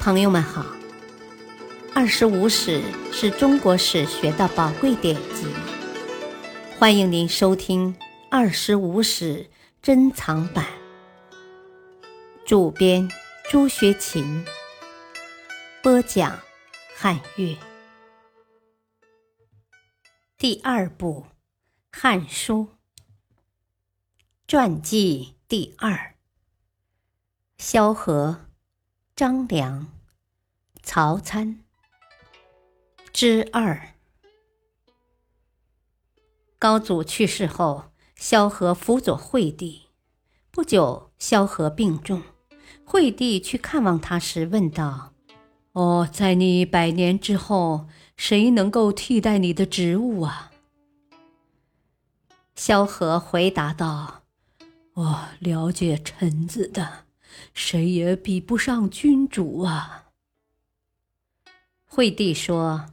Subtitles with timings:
[0.00, 0.62] 朋友们好，
[1.94, 2.80] 《二十五史》
[3.12, 5.46] 是中国史学的宝贵典籍，
[6.78, 7.92] 欢迎您收听
[8.30, 9.50] 《二十五史
[9.82, 10.64] 珍藏版》。
[12.46, 13.10] 主编
[13.50, 14.44] 朱学勤，
[15.82, 16.38] 播讲
[16.96, 17.56] 汉乐。
[20.38, 21.26] 第二部
[22.00, 22.68] 《汉书》
[24.46, 26.14] 传记第二，
[27.58, 28.47] 萧何。
[29.18, 29.88] 张良、
[30.80, 31.58] 曹参
[33.12, 33.94] 之二。
[36.56, 39.88] 高祖去世后，萧何辅佐惠帝。
[40.52, 42.22] 不久，萧何病重，
[42.84, 45.14] 惠帝去看望他时问道
[45.74, 50.52] ：“哦，在你百年之后，谁能够替代你的职务啊？”
[52.54, 54.22] 萧何回答道
[54.94, 57.06] ：“我了解臣子的。”
[57.54, 60.06] 谁也比不上君主啊！
[61.86, 62.86] 惠帝说：“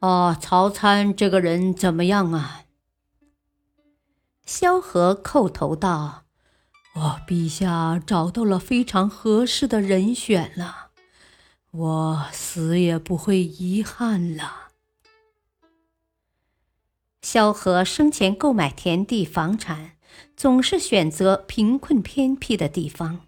[0.00, 2.64] 哦，曹参这个人怎么样啊？”
[4.44, 6.24] 萧何叩头道
[6.94, 10.90] ：“我陛下找到了非常合适的人选了，
[11.70, 14.70] 我死也不会遗憾了。”
[17.22, 19.92] 萧何生前购买田地房产，
[20.36, 23.26] 总是选择贫困偏僻的地方。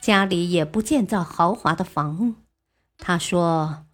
[0.00, 2.34] 家里也不建造豪华的房屋。
[2.98, 3.84] 他说：“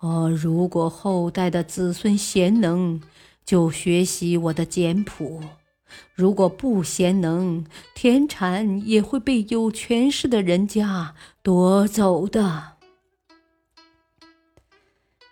[0.00, 3.00] 哦，如果后代的子孙贤能，
[3.44, 5.40] 就学习我的简朴；
[6.14, 12.72] 如果不贤能，田产也会被有权势的人家夺走的。”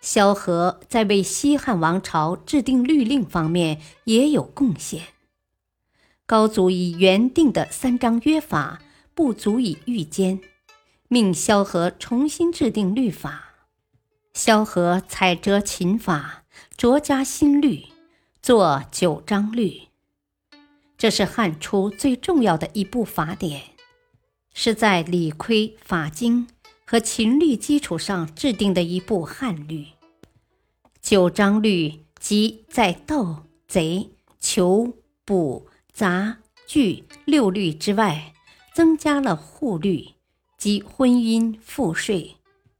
[0.01, 5.03] 萧何在为西汉王朝制定律令方面也有贡献。
[6.25, 8.79] 高祖以原定的三章约法。
[9.19, 10.39] 不足以御奸，
[11.09, 13.65] 命萧何重新制定律法。
[14.33, 16.45] 萧何采折秦法，
[16.77, 17.83] 酌加新律，
[18.41, 19.89] 作九章律。
[20.97, 23.61] 这是汉初最重要的一部法典，
[24.53, 26.47] 是在理亏法经
[26.85, 29.87] 和秦律基础上制定的一部汉律。
[31.01, 34.93] 九章律即在盗、贼、囚、
[35.25, 38.33] 捕、杂、拒六律之外。
[38.79, 40.13] 增加了户律
[40.57, 42.37] 及婚姻、赋税、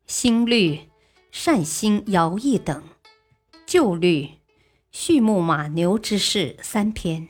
[0.08, 0.88] 新律、
[1.30, 2.84] 善兴徭役等；
[3.66, 4.30] 旧律、
[4.94, 7.28] 畜牧马牛之事三篇。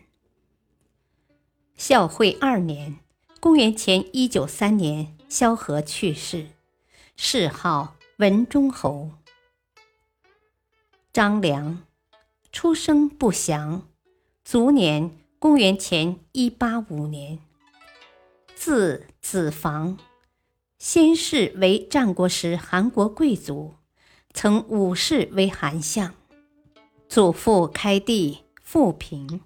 [1.77, 2.99] 孝惠二年
[3.41, 6.49] （公元前一九三年），萧何去世，
[7.15, 9.09] 谥号文忠侯。
[11.11, 11.81] 张良，
[12.51, 13.87] 出生不详，
[14.45, 17.39] 卒年公元前一八五年。
[18.61, 19.97] 字子房，
[20.77, 23.75] 先世为战国时韩国贵族，
[24.33, 26.13] 曾武士为韩相。
[27.07, 29.39] 祖父开地，富平。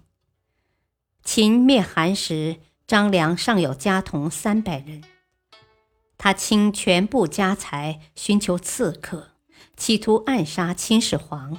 [1.22, 2.56] 秦灭韩时，
[2.88, 5.04] 张良尚有家童三百人，
[6.18, 9.28] 他倾全部家财寻求刺客，
[9.76, 11.56] 企图暗杀秦始皇，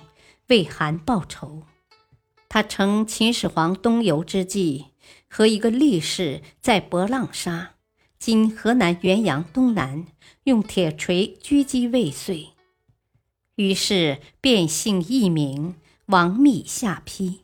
[0.47, 1.63] 为韩报仇。
[2.49, 4.87] 他乘秦始皇东游之际。
[5.35, 7.75] 和一个力士在博浪沙
[8.17, 10.05] （今河南原阳东南）
[10.45, 12.51] 用铁锤狙击未遂，
[13.55, 15.75] 于是便姓艺名，
[16.05, 17.41] 王密下邳。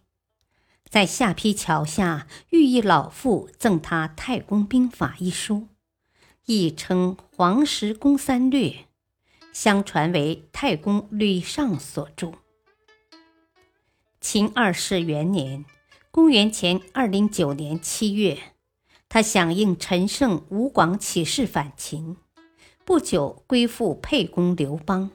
[0.90, 5.68] 在下邳桥下遇一老妇，赠他《太公兵法》一书，
[6.46, 8.70] 亦称《黄石公三略》，
[9.52, 12.32] 相传为太公吕尚所著。
[14.22, 15.66] 秦二世元年。
[16.14, 18.38] 公元前二零九年七月，
[19.08, 22.18] 他响应陈胜、吴广起事反秦，
[22.84, 25.12] 不久归附沛公刘邦，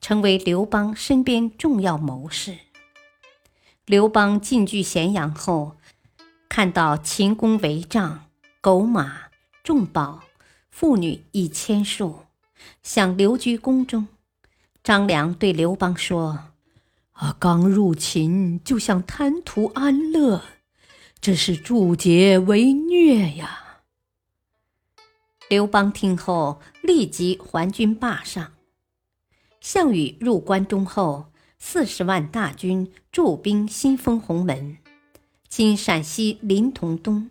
[0.00, 2.56] 成为刘邦身边重要谋士。
[3.84, 5.76] 刘邦进据咸阳后，
[6.48, 8.24] 看到秦宫帷帐、
[8.62, 9.24] 狗马、
[9.62, 10.22] 重宝、
[10.70, 12.20] 妇女一千数，
[12.82, 14.08] 想留居宫中。
[14.82, 16.51] 张良对刘邦说。
[17.22, 17.36] 啊！
[17.38, 20.42] 刚入秦就想贪图安乐，
[21.20, 23.82] 这是助桀为虐呀！
[25.48, 28.54] 刘邦听后立即还军霸上。
[29.60, 31.26] 项羽入关中后，
[31.60, 34.78] 四十万大军驻兵新丰鸿门
[35.48, 37.30] （今陕西临潼东），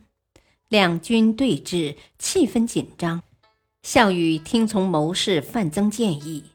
[0.70, 3.22] 两军对峙，气氛紧张。
[3.84, 6.46] 项羽听从谋士范增建议，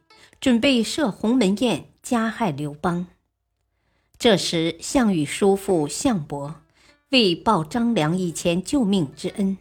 [0.40, 3.08] 准备设鸿门宴加害刘邦。
[4.18, 6.56] 这时，项羽叔父项伯
[7.10, 9.58] 为报张良以前救命之恩，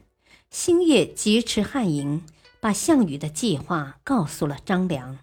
[0.49, 2.23] 星夜劫持汉营，
[2.61, 5.19] 把项羽的计划告诉了张良。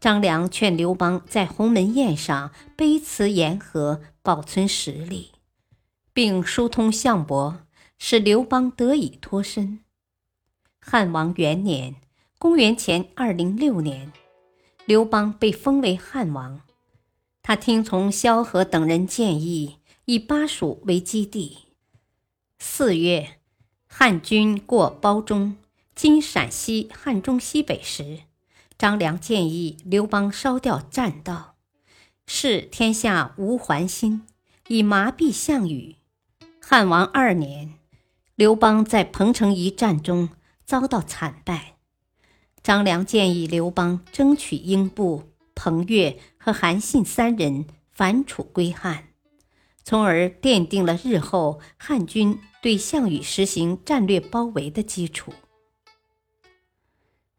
[0.00, 5.32] 张良劝刘邦在鸿门宴上卑辞言和，保存实力，
[6.14, 7.60] 并疏通项伯，
[7.98, 9.80] 使刘邦得以脱身。
[10.80, 11.96] 汉王元年
[12.38, 14.10] （公元前二零六年），
[14.86, 16.62] 刘邦被封为汉王。
[17.48, 21.56] 他听从萧何等人建议，以巴蜀为基地。
[22.58, 23.38] 四月，
[23.86, 25.56] 汉军过褒中
[25.96, 28.18] （今陕西汉中西北）时。
[28.76, 31.54] 张良建议刘邦烧掉栈道，
[32.26, 34.26] 使天下无还心，
[34.66, 35.96] 以麻痹项羽。
[36.60, 37.72] 汉王二年，
[38.34, 40.28] 刘邦在彭城一战中
[40.66, 41.76] 遭到惨败。
[42.62, 46.18] 张良建议刘邦争取英布、彭越
[46.48, 49.08] 和韩信三人反楚归汉，
[49.84, 55.34] 从而奠定了日后汉军对项羽实行战略包围的基础。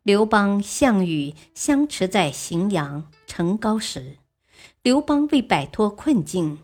[0.04, 4.18] 刘邦、项羽相持在荥阳成皋时，
[4.84, 6.60] 刘邦为摆脱困境，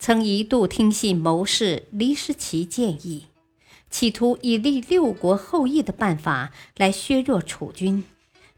[0.00, 3.26] 曾一度听信谋士黎师奇建议，
[3.88, 8.02] 企图以立六国后裔的办法来削弱楚军，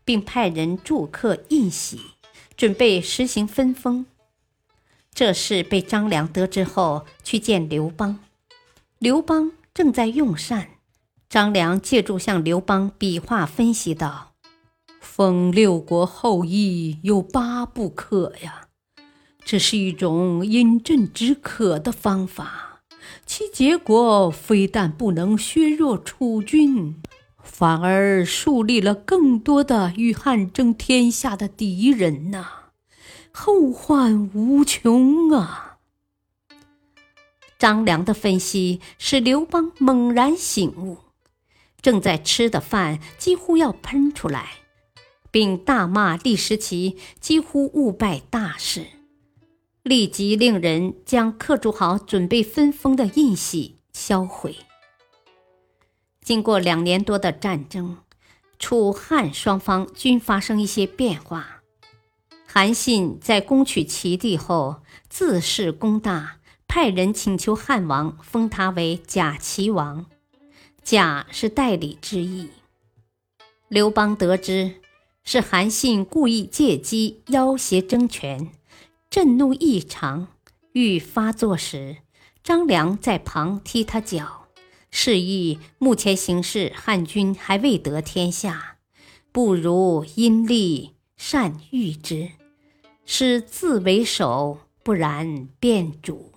[0.06, 2.00] 并派人祝客印玺，
[2.56, 4.06] 准备实行分封。
[5.12, 8.18] 这事被张良得知后，去见刘邦。
[8.98, 10.68] 刘邦正在用膳。
[11.28, 14.34] 张良借助向刘邦比划分析道
[15.00, 18.68] ：“封六国后裔有八不可呀，
[19.44, 22.82] 这是一种饮鸩止渴的方法，
[23.26, 26.94] 其结果非但不能削弱楚军，
[27.46, 32.46] 反而树立了更多的与汉争天下的敌人呐，
[33.32, 35.78] 后患无穷啊！”
[37.58, 40.98] 张良的分析使刘邦猛然醒悟。
[41.80, 44.54] 正在吃的饭几乎要喷出来，
[45.30, 48.86] 并大骂李时奇几乎误败大事，
[49.82, 54.65] 立即令人将刻铸好准备分封的印玺销毁。
[56.26, 57.98] 经过两年多的战争，
[58.58, 61.62] 楚汉双方均发生一些变化。
[62.44, 70.06] 韩信在攻取齐地后，自恃功大，派人请求汉王封他为假齐王。
[70.82, 72.48] 假是代理之意。
[73.68, 74.80] 刘邦得知
[75.22, 78.50] 是韩信故意借机要挟争权，
[79.08, 80.26] 震怒异常，
[80.72, 81.98] 欲发作时，
[82.42, 84.45] 张良在旁踢他脚，
[84.90, 88.78] 示意目前形势汉军还未得天下，
[89.32, 92.30] 不如因利善御之，
[93.04, 96.32] 使自为首，不然变主。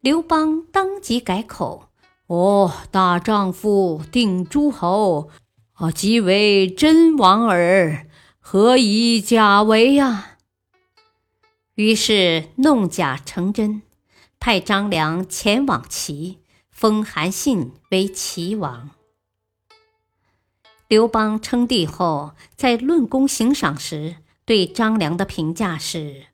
[0.00, 1.86] 刘邦当即改口。
[2.26, 5.30] 哦，大丈夫定诸侯，
[5.72, 8.06] 啊，即为真王耳，
[8.38, 10.36] 何以假为呀？
[11.74, 13.82] 于是弄假成真，
[14.38, 16.38] 派张良前往齐，
[16.80, 18.88] 封韩信为齐王。
[20.88, 24.16] 刘邦称帝后，在论功行赏时，
[24.46, 26.28] 对张良的评价是：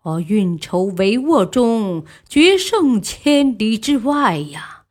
[0.00, 4.86] 我，运筹帷幄中，决胜千里之外呀。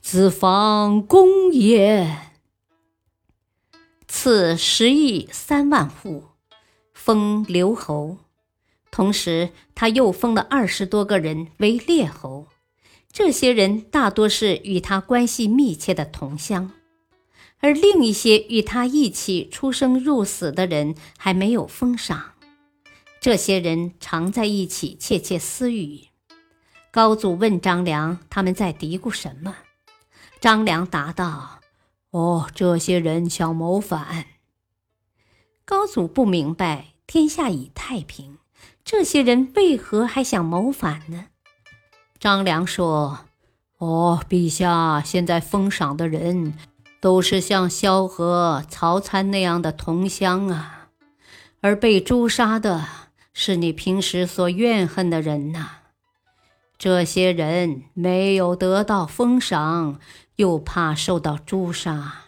[0.00, 2.30] 子房公也，
[4.06, 6.26] 赐十亿三万户，
[6.94, 8.18] 封留侯。
[8.92, 12.46] 同时，他又封了二十多个人为列侯。
[13.12, 16.72] 这些人大多是与他关系密切的同乡，
[17.58, 22.32] 而另一些与他一起出生入死的人还没有封赏。
[23.20, 26.08] 这些人常在一起窃窃私语。
[26.90, 29.56] 高祖问张良：“他们在嘀咕什么？”
[30.40, 31.60] 张良答道
[32.10, 34.26] ：“哦，这些人想谋反。”
[35.66, 38.38] 高祖不明白，天下已太平，
[38.82, 41.26] 这些人为何还想谋反呢？
[42.22, 43.18] 张良说
[43.78, 46.56] ：“哦，陛下现在封赏的人，
[47.00, 50.90] 都是像萧何、曹参那样的同乡啊，
[51.60, 52.86] 而被诛杀的
[53.32, 55.78] 是你平时所怨恨的人呐。
[56.78, 59.98] 这些人没有得到封赏。”
[60.36, 62.24] 又怕受到诛杀，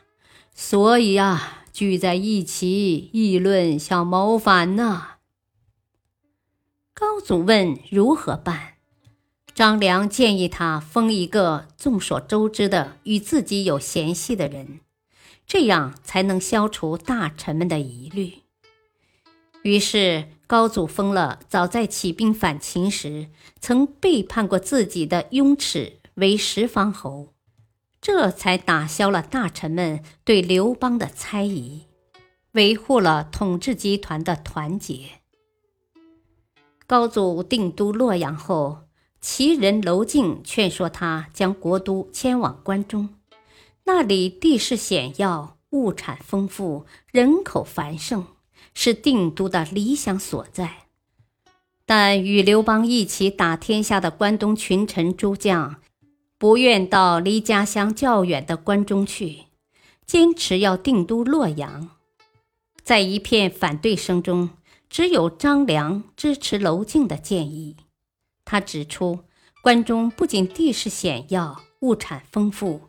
[0.54, 5.02] 所以啊，聚在一起议论，想谋反呢。
[6.92, 8.73] 高祖问如何办，
[9.54, 14.80] 张良建议他封一个众所周知的与自己有嫌隙的人，
[15.46, 18.40] 这样才能消除大臣们的疑虑。
[19.62, 23.28] 于是高祖封了早在起兵反秦时
[23.60, 27.28] 曾背叛过自己的雍齿为十方侯。
[28.00, 31.84] 这才打消了大臣们对刘邦的猜疑，
[32.52, 35.20] 维护了统治集团的团结。
[36.86, 38.83] 高祖定都洛阳后，
[39.26, 43.08] 齐人娄敬劝说他将国都迁往关中，
[43.84, 48.26] 那里地势险要，物产丰富，人口繁盛，
[48.74, 50.88] 是定都的理想所在。
[51.86, 55.76] 但与刘邦一起打天下的关东群臣诸将，
[56.36, 59.44] 不愿到离家乡较远的关中去，
[60.04, 61.88] 坚持要定都洛阳。
[62.82, 64.50] 在一片反对声中，
[64.90, 67.76] 只有张良支持娄敬的建议。
[68.44, 69.20] 他指出，
[69.62, 72.80] 关中不仅地势险要，物产丰富，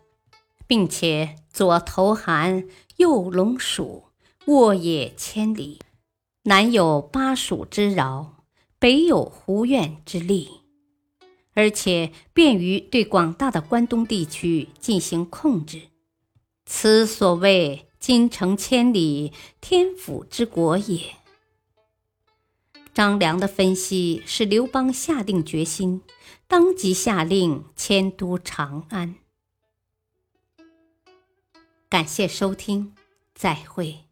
[0.68, 4.06] 并且左投寒，右龙蜀，
[4.46, 5.80] 沃野千里，
[6.44, 8.34] 南有巴蜀之饶。
[8.78, 10.50] 北有胡苑之力，
[11.56, 15.84] 而且便于对广大的关东地区进行控制。
[16.66, 21.00] 此所谓“金城千里，天府之国”也。
[22.96, 26.02] 张良的分析使刘邦下定决心，
[26.48, 29.16] 当即下令迁都长安。
[31.90, 32.96] 感谢收听，
[33.34, 34.05] 再会。